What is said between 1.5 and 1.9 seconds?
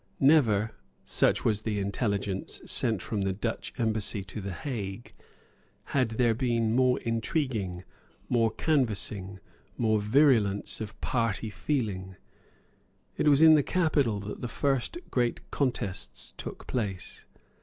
the